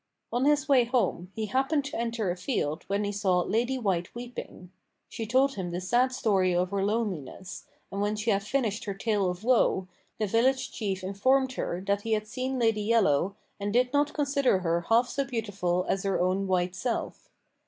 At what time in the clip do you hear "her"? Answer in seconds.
6.71-6.83, 8.85-8.95, 11.53-11.79, 14.61-14.81, 16.01-16.19